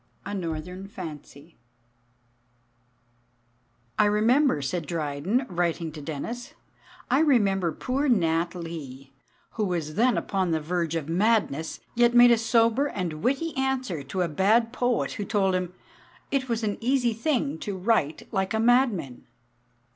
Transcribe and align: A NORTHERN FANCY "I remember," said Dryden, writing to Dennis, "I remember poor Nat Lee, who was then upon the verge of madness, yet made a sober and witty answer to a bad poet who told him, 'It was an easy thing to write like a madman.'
A 0.25 0.33
NORTHERN 0.33 0.87
FANCY 0.87 1.59
"I 3.99 4.05
remember," 4.05 4.59
said 4.59 4.87
Dryden, 4.87 5.45
writing 5.47 5.91
to 5.91 6.01
Dennis, 6.01 6.55
"I 7.11 7.19
remember 7.19 7.71
poor 7.71 8.07
Nat 8.09 8.55
Lee, 8.55 9.13
who 9.51 9.65
was 9.65 9.93
then 9.93 10.17
upon 10.17 10.49
the 10.49 10.59
verge 10.59 10.95
of 10.95 11.07
madness, 11.07 11.81
yet 11.93 12.15
made 12.15 12.31
a 12.31 12.39
sober 12.39 12.87
and 12.87 13.21
witty 13.21 13.55
answer 13.55 14.01
to 14.01 14.23
a 14.23 14.27
bad 14.27 14.73
poet 14.73 15.11
who 15.11 15.23
told 15.23 15.53
him, 15.53 15.71
'It 16.31 16.49
was 16.49 16.63
an 16.63 16.79
easy 16.81 17.13
thing 17.13 17.59
to 17.59 17.77
write 17.77 18.27
like 18.33 18.55
a 18.55 18.59
madman.' 18.59 19.27